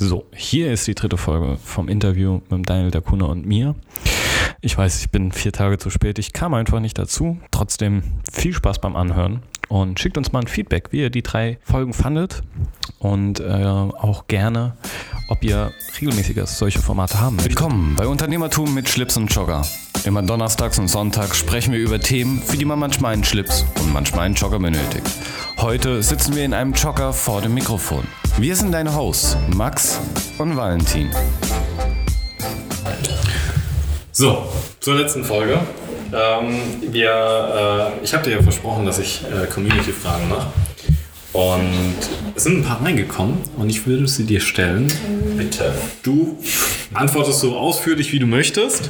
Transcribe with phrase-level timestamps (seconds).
[0.00, 3.74] So, hier ist die dritte Folge vom Interview mit Daniel Dacuna und mir.
[4.60, 6.20] Ich weiß, ich bin vier Tage zu spät.
[6.20, 7.38] Ich kam einfach nicht dazu.
[7.50, 11.58] Trotzdem viel Spaß beim Anhören und schickt uns mal ein Feedback, wie ihr die drei
[11.62, 12.44] Folgen fandet
[13.00, 14.76] und äh, auch gerne,
[15.28, 17.52] ob ihr regelmäßiger solche Formate haben möchtet.
[17.52, 19.62] Willkommen bei Unternehmertum mit Schlips und Jogger.
[20.04, 23.92] Immer donnerstags und sonntags sprechen wir über Themen, für die man manchmal einen Schlips und
[23.92, 25.06] manchmal einen Jogger benötigt.
[25.58, 28.06] Heute sitzen wir in einem Jogger vor dem Mikrofon.
[28.38, 30.00] Wir sind deine Hosts, Max
[30.38, 31.10] und Valentin.
[34.12, 34.48] So,
[34.80, 35.60] zur letzten Folge.
[36.12, 36.60] Ähm,
[36.90, 40.46] wir, äh, ich habe dir ja versprochen, dass ich äh, Community-Fragen mache.
[41.34, 41.96] Und
[42.34, 44.90] es sind ein paar reingekommen und ich würde sie dir stellen.
[45.36, 45.72] Bitte.
[46.02, 46.38] Du
[46.94, 48.88] antwortest so ausführlich, wie du möchtest.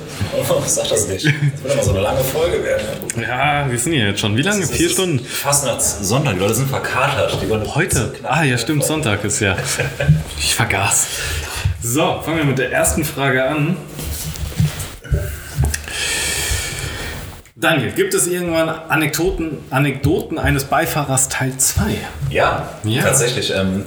[0.48, 1.26] Oh, sag das nicht.
[1.26, 1.32] Das
[1.64, 2.86] wird immer so eine lange Folge werden.
[3.20, 4.36] Ja, wir sind hier jetzt schon.
[4.36, 4.62] Wie lange?
[4.62, 5.18] Ist- Vier Stunden?
[5.18, 6.34] Fast nach Sonntag.
[6.34, 7.36] Die Leute sind verkatert.
[7.74, 8.14] Heute?
[8.22, 8.84] Ah, ja, stimmt.
[8.84, 9.56] Sonntag ist ja.
[10.38, 11.06] Ich vergaß.
[11.82, 13.76] So, fangen wir mit der ersten Frage an.
[17.60, 21.82] Daniel, gibt es irgendwann Anekdoten, Anekdoten eines Beifahrers Teil 2?
[22.30, 23.02] Ja, Ja.
[23.02, 23.52] tatsächlich.
[23.52, 23.84] Ähm,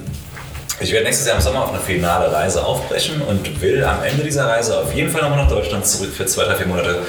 [0.81, 4.23] ich werde nächstes Jahr im Sommer auf eine finale Reise aufbrechen und will am Ende
[4.25, 6.99] dieser Reise auf jeden Fall nochmal nach Deutschland zurück für zwei, drei, vier Monate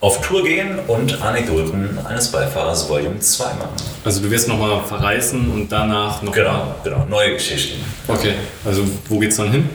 [0.00, 3.68] auf Tour gehen und Anekdoten eines Beifahrers Volume 2 machen.
[4.02, 7.04] Also du wirst nochmal verreisen und danach noch Genau, genau.
[7.10, 7.84] Neue Geschichten.
[8.06, 8.32] Okay,
[8.64, 9.68] also wo geht's dann hin?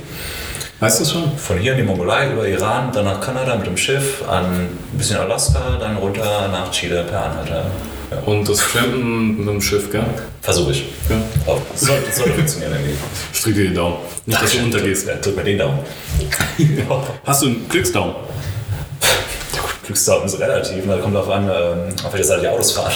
[0.83, 1.37] Weißt du schon?
[1.37, 4.97] Von hier in die Mongolei über Iran, dann nach Kanada mit dem Schiff, an ein
[4.97, 7.65] bisschen Alaska, dann runter nach Chile per Anhalter.
[8.11, 8.17] Ja.
[8.25, 10.03] Und das Trampen mit dem Schiff, gell?
[10.41, 10.83] Versuche ich.
[11.09, 11.15] Ja.
[11.45, 12.95] Oh, sollte, sollte funktionieren irgendwie.
[13.31, 13.95] Ich drücke dir den Daumen.
[14.25, 15.07] Nicht, dass du untergehst.
[15.07, 15.79] Ja, drück mir den Daumen.
[17.23, 18.15] Hast du einen Glücksdaumen?
[19.85, 22.91] Glücksdaumen ist relativ, da kommt drauf an, ähm, auf welcher Seite die Autos fahren.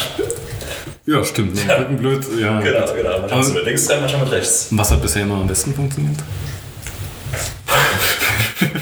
[1.05, 1.57] Ja, stimmt.
[1.57, 2.25] Dem Rücken blöd.
[2.37, 2.59] Ja.
[2.59, 3.19] Genau, genau.
[3.21, 4.67] Manchmal mit links dran, manchmal mit rechts.
[4.71, 6.17] Was hat bisher immer am besten funktioniert?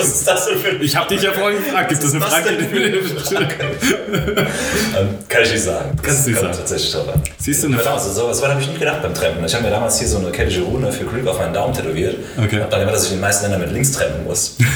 [0.00, 0.82] Was ist das denn für ein...
[0.82, 2.48] Ich habe dich ja vorhin gefragt, gibt es eine Frage?
[2.50, 2.58] Ähm,
[5.28, 5.92] kann ich nicht sagen.
[5.96, 6.56] Das Kannst du nicht sagen.
[6.56, 7.22] tatsächlich drauf an.
[7.38, 9.44] Siehst du eine Genau, so, so, so weit habe ich nicht gedacht beim Trampen.
[9.44, 12.16] Ich habe mir damals hier so eine keltische Rune für Glück auf meinen Daumen tätowiert.
[12.36, 12.60] Okay.
[12.60, 14.56] Hab dann immer, dass ich in den meisten Ländern mit links trampen muss.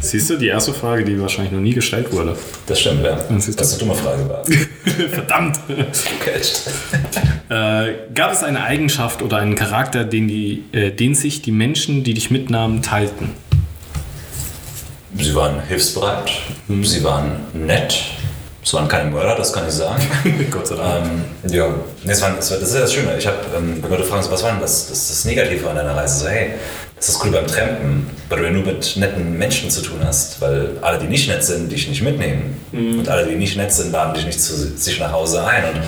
[0.00, 2.36] Siehst du, die erste Frage, die wahrscheinlich noch nie gestellt wurde.
[2.66, 3.18] das stimmt, ja.
[3.38, 3.62] siehst du.
[3.62, 4.44] Was eine dumme Frage war.
[5.10, 5.58] Verdammt!
[7.48, 12.04] Äh, gab es eine Eigenschaft oder einen Charakter, den, die, äh, den sich die Menschen,
[12.04, 13.34] die dich mitnahmen, teilten?
[15.16, 16.30] Sie waren hilfsbereit,
[16.68, 16.84] Mhm.
[16.84, 17.94] sie waren nett,
[18.62, 20.02] es waren keine Mörder, das kann ich sagen.
[20.50, 21.06] Gott sei Dank.
[21.06, 21.66] ähm, ja,
[22.04, 23.16] nee, es waren, es war, das ist ja das Schöne.
[23.16, 25.96] Ich habe, ähm, wenn Leute fragen, was war denn das, das, das Negative an deiner
[25.96, 26.24] Reise?
[26.24, 26.50] So, hey,
[26.98, 30.40] das ist cool beim Trampen, weil du ja nur mit netten Menschen zu tun hast,
[30.40, 32.60] weil alle, die nicht nett sind, dich nicht mitnehmen.
[32.72, 33.00] Mhm.
[33.00, 35.64] Und alle, die nicht nett sind, laden dich nicht zu sich nach Hause ein.
[35.64, 35.82] Und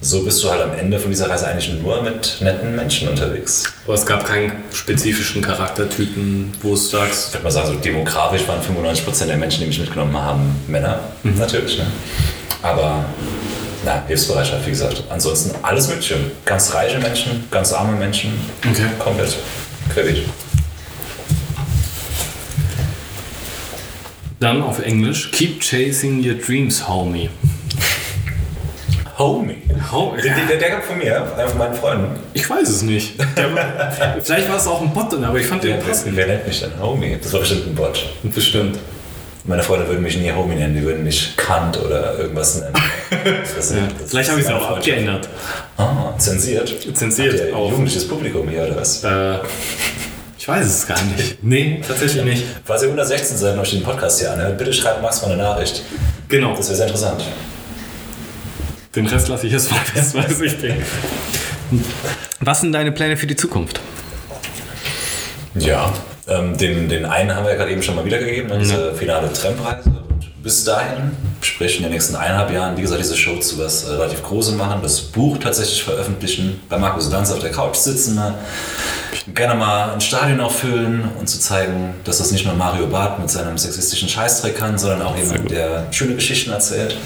[0.00, 3.72] so bist du halt am Ende von dieser Reise eigentlich nur mit netten Menschen unterwegs.
[3.84, 8.46] Aber es gab keinen spezifischen Charaktertypen, wo es sagst, Ich würde mal sagen, so demografisch
[8.48, 11.00] waren 95% der Menschen, die mich mitgenommen haben, Männer.
[11.22, 11.86] Natürlich, ne?
[12.62, 13.04] Aber,
[13.84, 15.04] na, Hilfsbereitschaft, wie gesagt.
[15.08, 16.16] Ansonsten alles Mögliche.
[16.44, 18.32] Ganz reiche Menschen, ganz arme Menschen.
[18.68, 18.86] Okay.
[18.98, 19.36] Komplett.
[19.94, 20.24] Querbeet.
[24.40, 27.28] Dann auf Englisch, keep chasing your dreams, homie.
[29.18, 29.56] Homie.
[29.90, 32.06] Ho Der, der, der kam von mir, einer von meinen Freunden.
[32.34, 33.14] Ich weiß es nicht.
[33.36, 33.48] Der
[34.22, 36.14] vielleicht war es auch ein Bot, aber ich fand den passend.
[36.14, 37.18] wer nennt mich denn Homie?
[37.20, 38.06] Das war bestimmt ein Bot.
[38.22, 38.78] Bestimmt.
[39.44, 42.74] Meine Freunde würden mich nie Homie nennen, die würden mich Kant oder irgendwas nennen.
[43.56, 43.78] Das, Ja.
[43.98, 44.76] das Vielleicht habe ich es auch Freundschaft.
[44.78, 45.28] abgeändert.
[45.78, 46.76] Ah, zensiert.
[46.96, 47.70] Zensiert auch.
[47.70, 49.02] Jugendliches Publikum hier oder was?
[49.02, 49.38] Äh,
[50.48, 51.42] weiß es gar nicht.
[51.44, 52.44] Nee, tatsächlich nicht.
[52.64, 55.32] Falls ihr unter 16 seid und euch den Podcast hier anhört, bitte schreibt Max mal
[55.32, 55.82] eine Nachricht.
[56.28, 56.56] Genau.
[56.56, 57.22] Das wäre sehr interessant.
[58.96, 60.76] Den Rest lasse ich jetzt mal fest, weiß ich nicht.
[62.40, 63.80] Was sind deine Pläne für die Zukunft?
[65.54, 65.92] Ja.
[66.26, 69.32] Ähm, den, den einen haben wir ja gerade eben schon mal wiedergegeben, ne, diese finale
[69.32, 69.90] Trampreise.
[69.90, 73.84] Und bis dahin, sprich in den nächsten eineinhalb Jahren, wie gesagt, diese Show zu was
[73.84, 78.14] äh, relativ Großem machen, das Buch tatsächlich veröffentlichen, bei Markus Lanz auf der Couch sitzen,
[78.14, 78.34] ne,
[79.34, 83.30] gerne mal ein Stadion auffüllen und zu zeigen, dass das nicht nur Mario Barth mit
[83.30, 86.96] seinem sexistischen Scheißdreck kann, sondern auch jemand, der schöne Geschichten erzählt.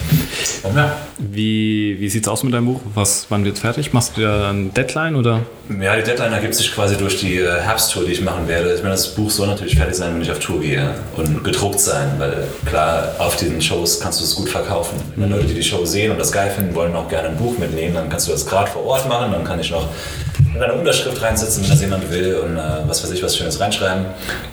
[0.62, 2.81] Und ja, Wie, wie sieht es aus mit deinem Buch?
[2.94, 3.93] Was, wann wird es fertig?
[3.93, 5.40] Machst du da ein Deadline oder?
[5.81, 8.75] Ja, die Deadline ergibt sich quasi durch die äh, Herbsttour, die ich machen werde.
[8.75, 11.81] Ich meine, das Buch soll natürlich fertig sein, wenn ich auf Tour gehe und gedruckt
[11.81, 14.98] sein, weil klar, auf diesen Shows kannst du es gut verkaufen.
[15.16, 17.58] Wenn Leute, die die Show sehen und das geil finden, wollen auch gerne ein Buch
[17.58, 19.88] mitnehmen, dann kannst du das gerade vor Ort machen, dann kann ich noch
[20.54, 24.06] eine Unterschrift reinsetzen, wenn das jemand will und äh, was weiß ich, was Schönes reinschreiben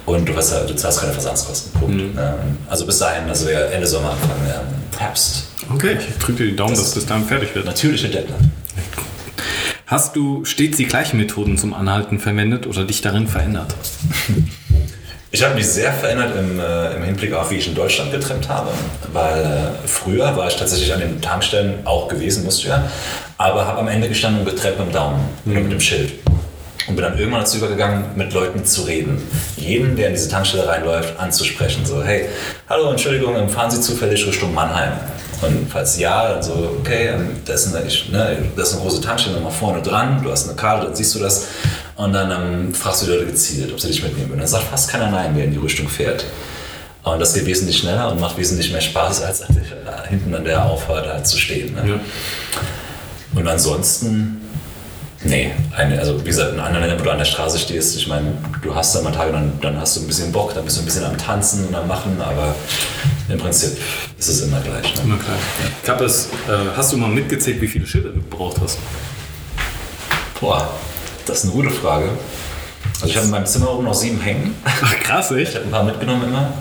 [0.06, 1.80] und du, hast, du zahlst keine Versandskosten.
[1.80, 2.00] Punkt.
[2.00, 5.48] Ähm, also bis dahin, also wäre Ende Sommer, Anfang ähm, Herbst.
[5.74, 7.66] Okay, ich drücke dir die Daumen, dass das dann fertig wird.
[7.66, 8.52] Natürliche Deadline.
[9.86, 13.74] Hast du stets die gleichen Methoden zum Anhalten verwendet oder dich darin verändert?
[15.32, 18.50] Ich habe mich sehr verändert im, äh, im, Hinblick auf, wie ich in Deutschland getrimmt
[18.50, 18.70] habe,
[19.14, 22.90] weil äh, früher war ich tatsächlich an den Tankstellen auch gewesen, musste ja,
[23.38, 25.52] aber habe am Ende gestanden und getrennt mit dem Daumen mhm.
[25.52, 26.14] oder mit dem Schild.
[26.88, 29.22] Und bin dann irgendwann dazu übergegangen, mit Leuten zu reden.
[29.58, 31.86] Jeden, der in diese Tankstelle reinläuft, anzusprechen.
[31.86, 32.30] So, hey,
[32.68, 34.94] hallo, Entschuldigung, fahren Sie zufällig Richtung Mannheim?
[35.42, 39.02] Und falls ja, dann so, okay, ähm, da ist eine, ne, das ist eine große
[39.02, 41.46] Tankstelle nochmal vorne dran, du hast eine Karte, dann siehst du das.
[42.00, 44.40] Und dann ähm, fragst du die Leute gezielt, ob sie dich mitnehmen würden.
[44.40, 46.24] Dann sagt fast keiner Nein, wer in die Richtung fährt.
[47.04, 49.44] Und das geht wesentlich schneller und macht wesentlich mehr Spaß, als
[50.08, 51.76] hinten an der Auffahrt halt zu stehen.
[51.76, 51.90] Ne?
[51.90, 52.00] Ja.
[53.38, 54.38] Und ansonsten
[55.22, 58.08] Nee, eine, also wie gesagt, in anderen Ländern, wo du an der Straße stehst, ich
[58.08, 58.32] meine,
[58.62, 60.82] du hast da mal Tage, dann, dann hast du ein bisschen Bock, dann bist du
[60.82, 62.56] ein bisschen am Tanzen und am Machen, aber
[63.28, 63.78] im Prinzip
[64.18, 64.96] ist es immer gleich.
[64.96, 65.02] Ne?
[65.04, 65.28] Immer gleich.
[65.28, 65.70] Ja.
[65.84, 68.78] Ich habe es, äh, hast du mal mitgezählt, wie viele Schilder du gebraucht hast?
[70.40, 70.72] Boah,
[71.30, 72.10] das ist eine gute Frage.
[72.96, 74.56] Also ich habe in meinem Zimmer oben noch sieben hängen.
[74.66, 75.52] Ach krass, echt?
[75.52, 76.54] Ich habe ein paar mitgenommen immer.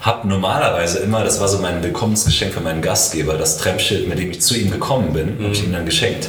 [0.00, 4.30] Hab normalerweise immer, das war so mein Willkommensgeschenk für meinen Gastgeber, das Trampschild, mit dem
[4.30, 5.44] ich zu ihm gekommen bin, mhm.
[5.44, 6.28] habe ich ihm dann geschenkt.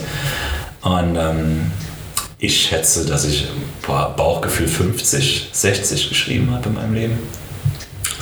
[0.82, 1.72] Und ähm,
[2.38, 3.48] ich schätze, dass ich
[3.86, 7.20] boah, Bauchgefühl 50, 60 geschrieben habe in meinem Leben.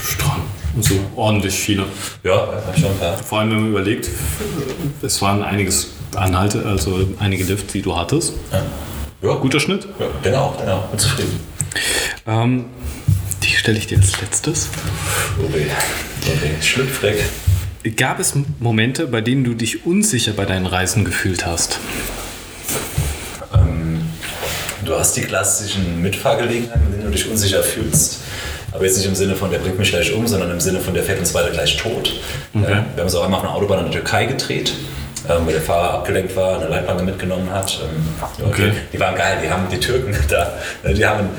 [0.04, 0.42] Stramm.
[0.82, 1.86] So ordentlich viele.
[2.24, 3.18] Ja, schon ein paar.
[3.18, 4.10] Vor allem, wenn man überlegt,
[5.02, 8.34] es waren einiges Anhalte, also einige Lifts, die du hattest.
[8.52, 8.62] Ja.
[9.22, 9.34] Ja.
[9.36, 9.88] Guter Schnitt?
[10.00, 10.88] Ja, genau, genau.
[10.90, 11.40] Bin zufrieden.
[12.28, 12.66] Ähm,
[13.44, 14.70] die stelle ich dir als letztes.
[15.38, 15.68] Okay,
[16.22, 16.52] okay.
[16.62, 17.18] schlüpfrig.
[17.96, 21.80] Gab es Momente, bei denen du dich unsicher bei deinen Reisen gefühlt hast?
[24.90, 28.22] Du hast die klassischen Mitfahrgelegenheiten, in denen du dich unsicher fühlst.
[28.72, 30.96] Aber jetzt nicht im Sinne von, der bringt mich gleich um, sondern im Sinne von,
[30.96, 32.20] der fährt uns beide gleich tot.
[32.56, 32.68] Okay.
[32.68, 34.74] wir haben uns auch einmal auf einer Autobahn in der Türkei gedreht,
[35.30, 37.80] ähm, weil der Fahrer abgelenkt war, eine Leitplanke mitgenommen hat.
[37.84, 38.72] Ähm, okay.
[38.92, 40.54] Die waren geil, die haben die Türken da,
[40.92, 41.30] die haben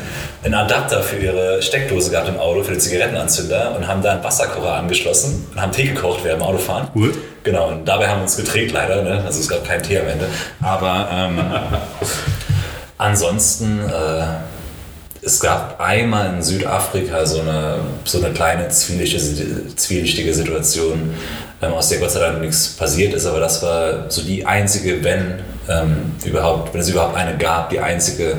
[0.42, 4.24] einen Adapter für ihre Steckdose gehabt im Auto, für den Zigarettenanzünder und haben da einen
[4.24, 6.88] Wasserkocher angeschlossen und haben Tee gekocht während dem Autofahren.
[6.94, 7.12] Cool.
[7.42, 9.22] Genau, und dabei haben wir uns gedreht leider, ne?
[9.24, 10.26] also es gab keinen Tee am Ende.
[10.62, 11.38] Aber ähm,
[13.00, 14.24] Ansonsten, äh,
[15.22, 21.14] es gab einmal in Südafrika so eine, so eine kleine zwielichtige, Situation,
[21.60, 25.04] ähm, aus der Gott sei Dank nichts passiert ist, aber das war so die einzige,
[25.04, 28.34] wenn ähm, überhaupt, wenn es überhaupt eine gab, die einzige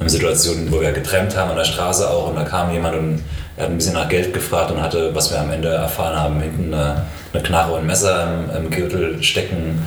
[0.00, 2.28] ähm, Situation, wo wir getrennt haben an der Straße auch.
[2.28, 3.22] Und da kam jemand und
[3.56, 6.40] er hat ein bisschen nach Geld gefragt und hatte, was wir am Ende erfahren haben,
[6.40, 9.82] hinten eine, eine Knarre und ein Messer im, im Gürtel stecken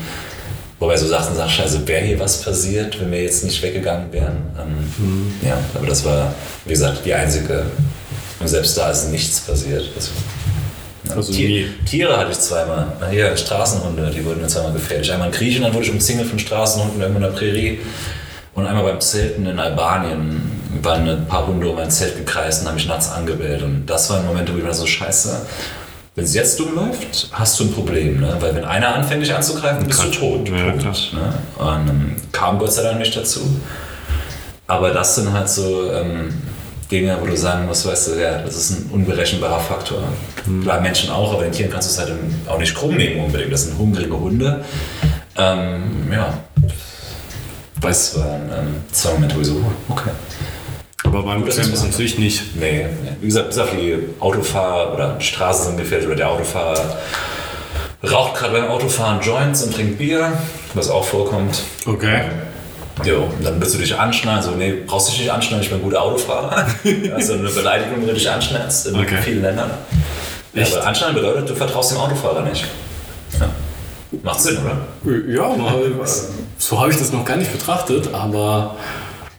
[0.82, 4.38] Wobei so Sachen sagst, also wäre hier was passiert, wenn wir jetzt nicht weggegangen wären.
[4.60, 5.32] Ähm, mhm.
[5.48, 6.34] Ja, aber das war,
[6.66, 7.68] wie gesagt, die einzige.
[8.40, 9.84] Und selbst da ist nichts passiert.
[9.96, 10.10] Also,
[11.04, 12.88] ja, also Tier, Tiere hatte ich zweimal.
[13.12, 15.12] Hier, Straßenhunde, die wurden mir zweimal gefährlich.
[15.12, 17.80] Einmal in Griechenland wurde ich umzingelt von Straßenhunden irgendwo in der Prärie.
[18.56, 20.42] Und einmal beim Zelten in Albanien
[20.82, 23.62] waren ein paar Hunde um mein Zelt gekreist und haben mich nachts angebellt.
[23.62, 25.46] Und das war ein Moment, wo ich mir so scheiße
[26.16, 28.20] wenn es jetzt dumm läuft, hast du ein Problem.
[28.20, 28.36] Ne?
[28.40, 30.50] Weil wenn einer anfängt, dich anzugreifen, bist du tot.
[30.50, 31.34] Ja, Punkt, ne?
[31.58, 33.40] Und ähm, kam Gott sei Dank nicht dazu.
[34.68, 36.34] Aber das sind halt so ähm,
[36.92, 40.04] Dinge, wo du sagen musst, weißt du, ja, das ist ein unberechenbarer Faktor.
[40.46, 40.64] Mhm.
[40.64, 42.18] Klar, Menschen auch, aber den Tieren kannst du es halt
[42.48, 43.52] auch nicht krumm nehmen unbedingt.
[43.52, 44.64] Das sind hungrige Hunde.
[45.38, 46.34] Ähm, ja,
[47.80, 50.12] weiß, waren ähm, zwei Momente, wo ich so, okay.
[51.12, 52.56] Aber beim Camp natürlich nicht.
[52.56, 52.86] Nee,
[53.20, 56.98] wie gesagt, bis auf die Autofahrer oder Straßen sind gefährdet oder der Autofahrer
[58.10, 60.32] raucht gerade beim Autofahren Joints und trinkt Bier,
[60.74, 61.62] was auch vorkommt.
[61.86, 62.24] Okay.
[63.04, 65.80] Jo, dann willst du dich anschnallen, so, nee, brauchst du dich nicht anschnallen, ich bin
[65.80, 66.66] ein guter Autofahrer.
[67.16, 69.18] also eine Beleidigung, wenn du dich anschnallst in okay.
[69.22, 69.72] vielen Ländern.
[70.54, 70.76] Echt?
[70.76, 72.66] aber anschnallen bedeutet, du vertraust dem Autofahrer nicht.
[73.40, 73.50] Ja.
[74.24, 74.78] Macht Sinn, oder?
[75.28, 75.56] Ja,
[76.58, 78.76] so habe ich das noch gar nicht betrachtet, aber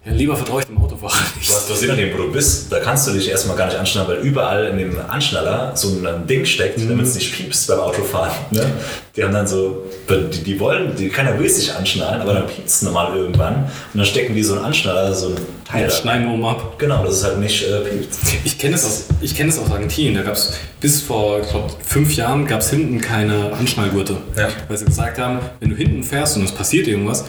[0.04, 1.48] ja, lieber vertraue ich dem Autofahrer nicht.
[1.48, 4.10] Was, was je nachdem, wo du bist, da kannst du dich erstmal gar nicht anschnallen,
[4.10, 6.88] weil überall in dem Anschnaller so ein Ding steckt, mhm.
[6.88, 8.32] damit es nicht piepst beim Autofahren.
[8.50, 8.66] Ne?
[9.14, 12.76] Die haben dann so, die, die wollen, die, keiner will sich anschnallen, aber dann piepst
[12.76, 15.84] es normal irgendwann und dann stecken die so einen Anschnaller, so ein Teil.
[15.84, 16.78] Ja, schneiden oben ab.
[16.78, 18.16] Genau, das ist halt nicht äh, piept.
[18.44, 19.04] Ich kenne es aus,
[19.36, 23.00] kenn aus Argentinien, da gab es bis vor, ich glaube, fünf Jahren gab es hinten
[23.00, 24.16] keine Anschnallgurte.
[24.36, 24.48] Ja.
[24.66, 27.24] Weil sie gesagt haben, wenn du hinten fährst und es passiert irgendwas,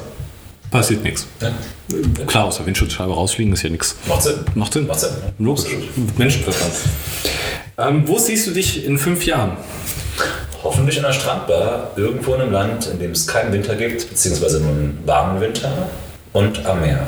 [0.74, 1.28] passiert nichts.
[1.40, 1.52] Ja.
[2.26, 3.96] Klar, aus der Windschutzscheibe rausfliegen ist ja nichts.
[4.08, 4.40] Macht Sinn.
[4.56, 4.88] Macht Sinn.
[4.88, 5.12] Macht Sinn.
[5.40, 5.66] Logisch.
[6.18, 6.74] Menschenverstand.
[7.78, 9.58] Ähm, wo siehst du dich in fünf Jahren?
[10.64, 14.60] Hoffentlich in einer Strandbar, irgendwo in einem Land, in dem es keinen Winter gibt, beziehungsweise
[14.60, 15.72] nur einen warmen Winter
[16.34, 17.06] und am Meer.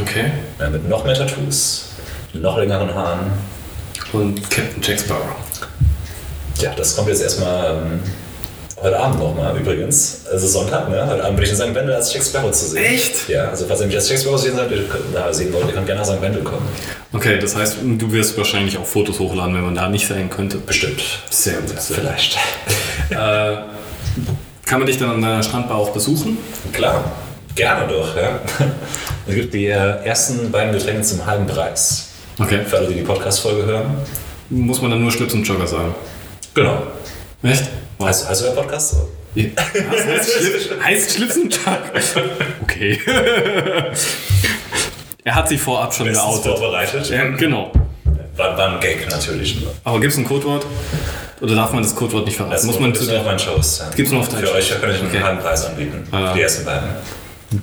[0.00, 0.32] Okay.
[0.58, 1.90] Ja, mit noch mehr Tattoos,
[2.34, 3.30] noch längeren Haaren.
[4.12, 5.36] Und Captain Jack Sparrow.
[6.58, 8.00] Ja, das kommt jetzt erstmal ähm,
[8.86, 10.20] heute Abend nochmal übrigens.
[10.30, 11.04] Also Sonntag, ne?
[11.06, 11.74] Heute Abend bin ich in St.
[11.74, 12.84] Wendel als Jack Sparrow zu sehen.
[12.84, 13.28] Echt?
[13.28, 15.66] Ja, also falls ihr mich als Jack Sparrow sehen, seid, ihr könnt, na, sehen wollt,
[15.66, 16.22] ihr könnt gerne nach St.
[16.22, 16.66] Wendel kommen.
[17.12, 20.58] Okay, das heißt, du wirst wahrscheinlich auch Fotos hochladen, wenn man da nicht sein könnte.
[20.58, 21.02] Bestimmt.
[21.30, 21.74] Sehr gut.
[21.74, 22.38] Ja, vielleicht.
[23.08, 23.58] Äh,
[24.64, 26.38] kann man dich dann an deiner Strandbar auch besuchen?
[26.72, 27.04] Klar,
[27.54, 28.16] gerne doch.
[28.16, 28.40] Ja.
[29.28, 32.08] Es gibt die äh, ersten beiden Getränke zum halben Preis.
[32.36, 32.62] Okay.
[32.66, 33.96] Für alle, die die Podcast-Folge hören.
[34.50, 35.94] Muss man dann nur Schlips und Jogger sagen.
[36.52, 36.82] Genau.
[37.44, 37.62] Echt?
[37.98, 38.06] Was?
[38.28, 39.08] Heißt, heißt der Podcast so?
[39.34, 41.92] Was heißt, Schlips, heißt Schlips und Jogger?
[42.62, 42.98] Okay.
[45.24, 46.44] er hat sich vorab schon geoutet.
[46.58, 47.10] vorbereitet.
[47.10, 47.70] Ja, genau.
[48.36, 49.72] War, war ein Gag natürlich nur.
[49.84, 50.64] Aber gibt es ein Codewort?
[51.40, 52.54] Oder darf man das Codewort nicht verraten?
[52.54, 53.80] Das Muss man zu auf meinen Shows.
[53.80, 53.90] Ja.
[53.94, 55.22] Gibt's nur auf Für euch kann ich einen Okay.
[55.22, 56.06] halben Preis anbieten.
[56.12, 56.32] Ah.
[56.34, 56.88] Die ersten beiden.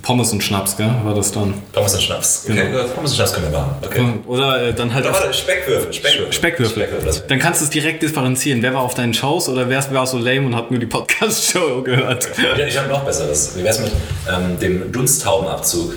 [0.01, 0.89] Pommes und Schnaps, gell?
[1.03, 1.53] War das dann?
[1.71, 2.45] Pommes und Schnaps.
[2.49, 2.77] Okay, Genau.
[2.79, 3.75] ja, Pommes und Schnaps können wir machen.
[3.85, 4.05] Okay.
[4.27, 5.05] Oder äh, dann halt.
[5.07, 5.93] Auf- warte, Speckwürfel.
[5.93, 6.33] Speckwürfel.
[6.33, 6.99] Speckwürfel.
[7.05, 8.61] das- Dann kannst du es direkt differenzieren.
[8.61, 11.81] Wer war auf deinen Shows oder wer war so lame und hat nur die Podcast-Show
[11.85, 12.29] gehört?
[12.57, 13.51] Ja, ich habe noch besseres.
[13.55, 13.91] Wie wär's mit
[14.31, 15.93] ähm, dem Dunsthaubenabzug?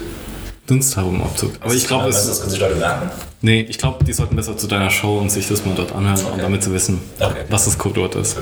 [0.67, 1.53] Dunsthaubenabzug.
[1.61, 2.26] Aber ich glaube, das, es.
[2.29, 3.11] das können sich Leute merken.
[3.41, 6.19] Nee, ich glaube, die sollten besser zu deiner Show und sich das mal dort anhören,
[6.25, 6.43] um Okay.
[6.43, 7.43] damit zu wissen, Okay.
[7.49, 8.37] was das Codewort ist.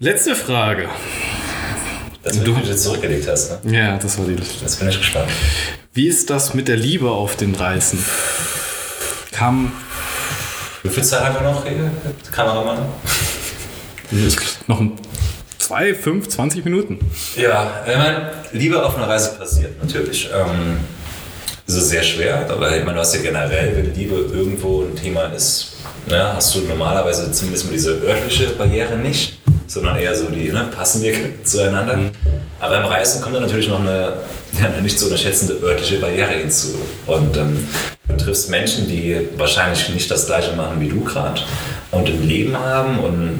[0.00, 0.88] Letzte Frage.
[2.22, 3.64] Dass du jetzt zurückgelegt hast.
[3.64, 3.76] Ne?
[3.78, 4.62] Ja, das war die letzte.
[4.62, 5.28] Jetzt bin ich gespannt.
[5.92, 8.04] Wie ist das mit der Liebe auf den Reisen?
[9.32, 9.72] Kam
[10.82, 11.64] Wie viel Zeit haben wir noch,
[12.32, 12.86] Kameramann?
[14.66, 14.92] noch ein-
[15.58, 16.98] zwei, fünf, 20 Minuten.
[17.36, 20.28] Ja, ich meine, Liebe auf einer Reise passiert natürlich.
[20.34, 20.78] Ähm,
[21.66, 24.96] es ist sehr schwer, aber ich meine, du hast ja generell, wenn Liebe irgendwo ein
[24.96, 25.74] Thema ist,
[26.06, 29.37] ne, hast du normalerweise zumindest mal diese örtliche Barriere nicht,
[29.68, 31.98] sondern eher so die, ne, passen wir zueinander.
[32.58, 34.14] Aber beim Reisen kommt dann natürlich noch eine,
[34.58, 36.74] ja, eine nicht zu unterschätzende örtliche Barriere hinzu.
[37.06, 37.68] Und ähm,
[38.08, 41.42] du triffst Menschen, die wahrscheinlich nicht das Gleiche machen wie du gerade
[41.90, 43.38] und ein Leben haben und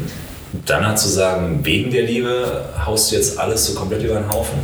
[0.66, 4.28] dann halt zu sagen, wegen der Liebe haust du jetzt alles so komplett über den
[4.30, 4.58] Haufen.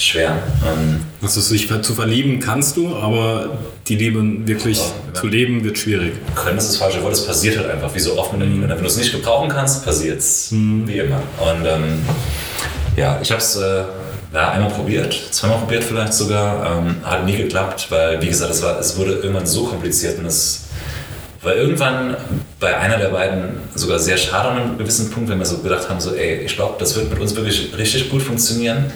[0.00, 0.38] Schwer.
[0.66, 5.12] Ähm, Also sich zu verlieben kannst du, aber die Liebe wirklich Ja.
[5.20, 6.12] zu leben wird schwierig.
[6.34, 8.66] können ist das falsche Wort, es passiert halt einfach, wie so oft mit der Liebe.
[8.66, 10.48] Wenn du es nicht gebrauchen kannst, passiert's.
[10.52, 11.16] Wie immer.
[11.38, 11.98] Und ähm,
[12.96, 13.82] ja, ich habe es äh,
[14.32, 16.78] ja, einmal probiert, zweimal probiert vielleicht sogar.
[16.78, 20.24] Ähm, hat nie geklappt, weil, wie gesagt, es, war, es wurde irgendwann so kompliziert und
[20.24, 20.64] es
[21.42, 22.16] war irgendwann
[22.58, 25.88] bei einer der beiden sogar sehr schade an einem gewissen Punkt, wenn wir so gedacht
[25.90, 28.86] haben, so, ey, ich glaube, das wird mit uns wirklich richtig gut funktionieren,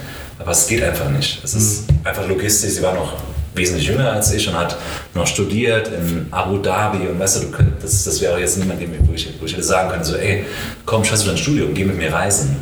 [0.44, 1.40] aber es geht einfach nicht.
[1.42, 3.14] Es ist einfach logistisch, sie war noch
[3.54, 4.76] wesentlich jünger als ich und hat
[5.14, 7.46] noch studiert in Abu Dhabi und weißt du,
[7.80, 10.44] das, das wäre jetzt niemand, dem ich, wo, ich, hätte sagen können, so, ey,
[10.84, 12.56] komm, scheiß du dein Studium, geh mit mir reisen.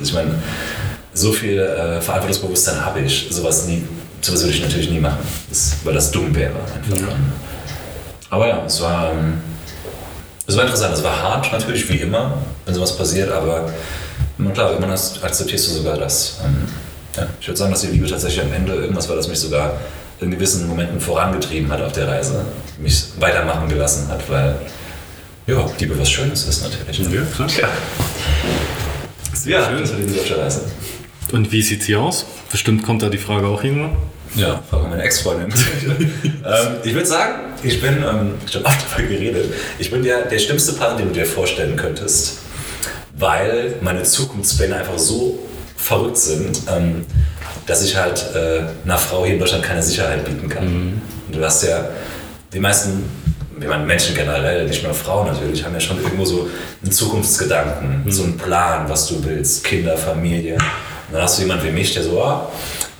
[0.00, 0.30] Ich meine,
[1.12, 3.82] so viel äh, Verantwortungsbewusstsein habe ich, sowas nie,
[4.20, 7.16] sowas würde ich natürlich nie machen, das, weil das dumm wäre einfach.
[8.30, 9.38] Aber ja, es war, ähm,
[10.46, 10.94] es war interessant.
[10.94, 13.70] Es war hart natürlich, wie immer, wenn sowas passiert, aber
[14.54, 16.36] klar, irgendwann hast- akzeptierst du sogar das.
[16.44, 16.68] Ähm,
[17.20, 19.78] ja, ich würde sagen, dass die Liebe tatsächlich am Ende irgendwas war, das mich sogar
[20.20, 22.44] in gewissen Momenten vorangetrieben hat auf der Reise,
[22.78, 24.56] mich weitermachen gelassen hat, weil
[25.46, 26.98] ja, Liebe was Schönes ist natürlich.
[26.98, 27.48] Ja, klar.
[29.44, 30.62] Ja, ja das war die der Reise.
[31.32, 32.26] Und wie sieht sie aus?
[32.50, 33.96] Bestimmt kommt da die Frage auch irgendwann.
[34.34, 35.48] Ja, frage meine Ex-Freundin.
[36.24, 40.26] ähm, ich würde sagen, ich bin, ähm, ich habe oft darüber geredet, ich bin der,
[40.26, 42.38] der schlimmste Partner, den du dir vorstellen könntest,
[43.16, 45.38] weil meine Zukunftspläne einfach so
[45.78, 47.06] verrückt sind, ähm,
[47.66, 51.02] dass ich halt äh, einer Frau hier in Deutschland keine Sicherheit bieten kann.
[51.26, 51.88] Und du hast ja,
[52.52, 53.08] die meisten,
[53.56, 56.48] wie man Menschen generell, nicht nur Frauen natürlich, haben ja schon irgendwo so
[56.82, 60.54] einen Zukunftsgedanken, so einen Plan, was du willst, Kinder, Familie.
[60.54, 62.50] Und dann hast du jemanden wie mich, der so, ah,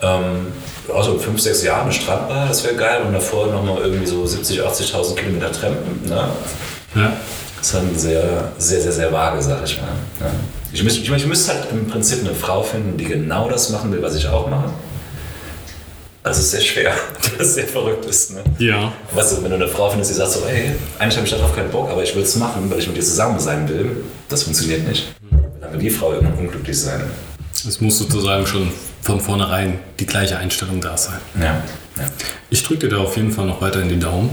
[0.01, 0.47] ähm,
[0.95, 3.03] also in fünf, sechs Jahren eine Strandbar, das wäre geil.
[3.07, 6.09] Und davor nochmal irgendwie so 70.000, 80.000 Kilometer Trampen.
[6.09, 6.29] Ne?
[6.95, 7.13] Ja.
[7.59, 9.89] Das ist dann sehr, sehr, sehr, sehr vage, sag ich mal.
[10.21, 10.31] Ja.
[10.73, 13.91] Ich, müsste, ich, ich müsste halt im Prinzip eine Frau finden, die genau das machen
[13.93, 14.71] will, was ich auch mache.
[16.23, 16.93] Das ist sehr schwer,
[17.39, 18.33] es sehr verrückt ist.
[18.33, 18.45] Ne?
[18.59, 18.93] Ja.
[19.15, 21.55] Weißt du, wenn du eine Frau findest, die sagt so, ey, eigentlich habe ich darauf
[21.55, 24.43] keinen Bock, aber ich will es machen, weil ich mit dir zusammen sein will, das
[24.43, 25.15] funktioniert nicht.
[25.61, 27.03] Dann wird die Frau irgendwann unglücklich sein.
[27.67, 28.71] Es muss sozusagen schon
[29.01, 31.19] von vornherein die gleiche Einstellung da sein.
[31.41, 31.63] Ja.
[31.97, 32.05] ja.
[32.51, 34.31] Ich drücke dir da auf jeden Fall noch weiter in die Daumen.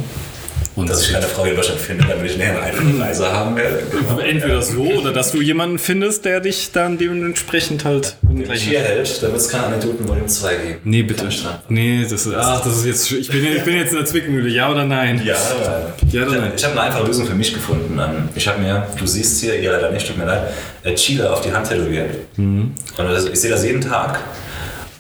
[0.76, 3.56] Und Dass ich keine Frau hier in Deutschland finde, damit ich näher eine Reise haben
[3.56, 3.80] werde.
[4.28, 8.18] entweder so oder dass du jemanden findest, der dich dann dementsprechend halt
[8.54, 10.80] ich hier hält, dann wird es keine Anekdoten Volume 2 geben.
[10.84, 11.30] Nee, bitte.
[11.70, 14.50] Nee, das ist, ach, das ist jetzt, ich bin, ich bin jetzt in der Zwickmühle,
[14.50, 15.22] ja oder nein?
[15.24, 17.98] Ja, Ja, ich dann- habe hab eine einfache Lösung für mich gefunden.
[17.98, 20.42] Ähm, Ich habe mir, du siehst hier, ihr leider nicht, tut mir leid,
[20.84, 22.10] äh, Chile auf die Hand tätowiert.
[22.38, 24.20] Und also ich sehe das jeden Tag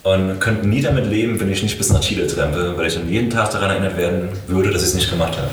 [0.03, 3.09] und könnte nie damit leben, wenn ich nicht bis nach Chile trempe, weil ich dann
[3.09, 5.49] jeden Tag daran erinnert werden würde, dass ich es nicht gemacht habe.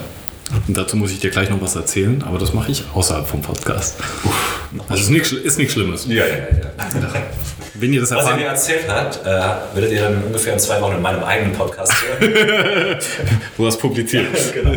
[0.66, 3.42] Und dazu muss ich dir gleich noch was erzählen, aber das mache ich außerhalb vom
[3.42, 3.96] Podcast.
[4.88, 6.06] Also ist nichts ist nichts Schlimmes.
[6.06, 6.46] Ja, ja, ja.
[7.74, 10.58] Wenn ihr das Was er erfahren, mir erzählt hat, äh, werdet ihr dann ungefähr in
[10.58, 12.98] zwei Wochen in meinem eigenen Podcast hören.
[13.56, 14.26] wo das publiziert.
[14.54, 14.76] genau.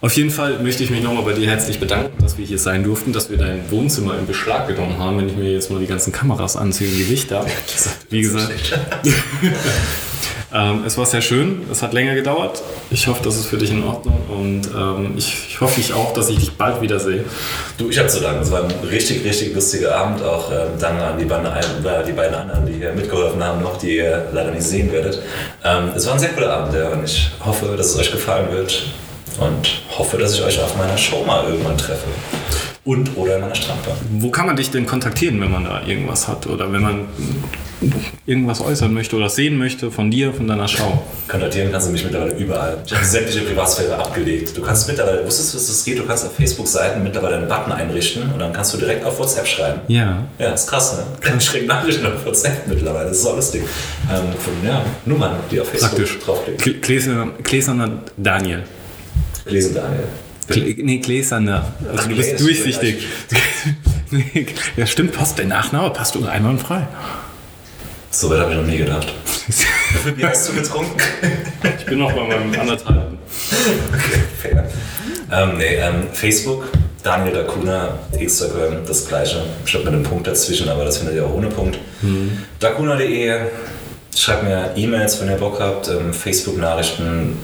[0.00, 2.84] Auf jeden Fall möchte ich mich nochmal bei dir herzlich bedanken, dass wir hier sein
[2.84, 5.86] durften, dass wir dein Wohnzimmer in Beschlag genommen haben, wenn ich mir jetzt mal die
[5.86, 7.44] ganzen Kameras ansehe und die Lichter.
[8.10, 8.52] Wie gesagt,
[10.54, 12.62] ähm, es war sehr schön, es hat länger gedauert.
[12.90, 16.12] Ich hoffe, das ist für dich in Ordnung und ähm, ich, ich hoffe ich auch,
[16.12, 17.24] dass ich dich bald wiedersehe.
[17.78, 18.42] Du, ich hab zu danken.
[18.42, 20.22] Es war ein richtig, richtig lustiger Abend.
[20.22, 23.76] Auch ähm, dann an die beiden, äh, die beiden anderen, die hier mitgeholfen haben, noch,
[23.76, 25.20] die ihr leider nicht sehen werdet.
[25.64, 28.50] Ähm, es war ein sehr cooler Abend, ja, und ich hoffe, dass es euch gefallen
[28.52, 28.84] wird.
[29.38, 32.06] Und hoffe, dass ich euch auf meiner Show mal irgendwann treffe.
[32.86, 33.94] Und oder in meiner Strandbar.
[34.12, 37.00] Wo kann man dich denn kontaktieren, wenn man da irgendwas hat oder wenn man
[38.26, 41.02] irgendwas äußern möchte oder sehen möchte von dir, von deiner Show?
[41.26, 42.78] Kontaktieren kannst du mich mittlerweile überall.
[42.86, 44.56] Ich habe sämtliche Privatsphäre abgelegt.
[44.56, 45.98] Du kannst mittlerweile, wusstest du, dass es geht?
[45.98, 49.46] Du kannst auf Facebook-Seiten mittlerweile einen Button einrichten und dann kannst du direkt auf WhatsApp
[49.48, 49.80] schreiben.
[49.88, 50.22] Ja.
[50.38, 51.02] Ja, ist krass, ne?
[51.20, 53.08] Ganz schräg Nachrichten auf WhatsApp mittlerweile.
[53.08, 53.62] Das ist auch lustig.
[54.08, 56.18] Ähm, von, ja, Nummern, die auf Facebook Praktisch.
[56.20, 56.64] draufklicken.
[56.80, 56.80] Kl-
[57.42, 58.62] Gläser- Daniel.
[59.44, 60.04] Lesen Daniel.
[60.48, 61.72] Kl- Nee, Gläserner.
[61.90, 63.06] Also Ach, du bist durchsichtig.
[64.76, 65.36] Ja, stimmt, passt.
[65.38, 66.86] Der Nachname passt einwandfrei.
[68.12, 69.12] So weit habe ich noch nie gedacht.
[70.14, 70.96] Wie hast du getrunken?
[71.80, 73.18] Ich bin noch bei meinem anderthalben.
[73.92, 74.70] Okay, fair.
[75.32, 76.68] Ähm, nee, ähm, Facebook,
[77.02, 79.42] Daniel Dacuna, Instagram, das gleiche.
[79.66, 81.78] Ich habe mit einem Punkt dazwischen, aber das findet ihr auch ohne Punkt.
[82.60, 83.40] Dacuna.de,
[84.16, 87.36] schreibt mir E-Mails, wenn ihr Bock habt, ähm, Facebook-Nachrichten,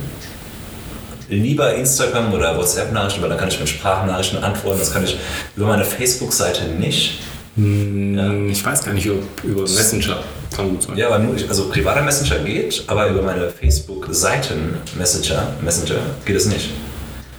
[1.37, 4.79] lieber Instagram oder WhatsApp-Nachrichten, weil dann kann ich mit Sprachnachrichten antworten.
[4.79, 5.17] Das kann ich
[5.57, 7.19] über meine Facebook-Seite nicht.
[7.57, 10.23] Ich weiß gar nicht, ob über Messenger.
[10.57, 10.97] Kann gut sein.
[10.97, 16.47] Ja, aber nur, also privater Messenger geht, aber über meine Facebook-Seiten Messenger, Messenger geht es
[16.47, 16.71] nicht.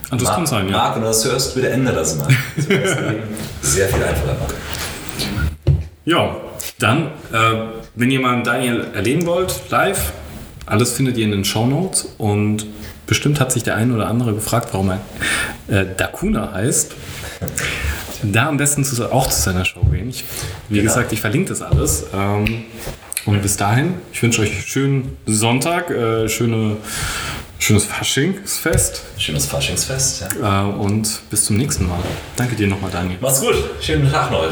[0.09, 0.77] Ah, das kann sein, ja.
[0.77, 2.27] Marc, wenn du das hörst, bitte ändere das mal.
[2.55, 4.53] Das sehr viel einfacher machen.
[6.05, 6.35] Ja,
[6.79, 7.53] dann, äh,
[7.95, 10.11] wenn ihr mal Daniel erleben wollt, live,
[10.65, 12.67] alles findet ihr in den Show Notes und
[13.07, 15.01] bestimmt hat sich der eine oder andere gefragt, warum er
[15.81, 16.91] äh, Dakuna heißt.
[18.23, 20.09] Da am besten zu, auch zu seiner Show gehen.
[20.09, 20.23] Ich,
[20.69, 20.87] wie Genau.
[20.93, 22.05] gesagt, ich verlinke das alles.
[22.13, 22.63] Ähm,
[23.25, 26.77] und bis dahin, ich wünsche euch schönen Sonntag, äh, schöne,
[27.59, 30.25] schönes Faschingsfest Schönes Faschingsfest.
[30.41, 30.69] Ja.
[30.69, 31.99] äh, und bis zum nächsten Mal.
[32.35, 33.17] Danke dir nochmal, Daniel.
[33.21, 33.55] Macht's gut.
[33.81, 34.43] Schönen Tag noch.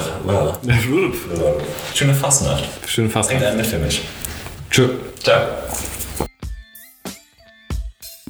[1.94, 2.64] Schöne Fastnacht.
[2.88, 3.44] Schöne Bringt Fastnacht.
[3.46, 4.02] einen mit für mich.
[4.70, 4.88] Tschö.
[5.22, 5.42] Ciao.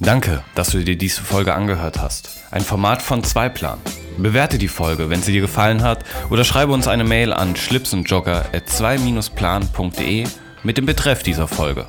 [0.03, 2.31] Danke, dass du dir diese Folge angehört hast.
[2.49, 3.77] Ein Format von Zweiplan.
[4.17, 8.45] Bewerte die Folge, wenn sie dir gefallen hat, oder schreibe uns eine Mail an schlipsundjogger
[8.51, 10.27] at 2-plan.de
[10.63, 11.85] mit dem Betreff dieser Folge.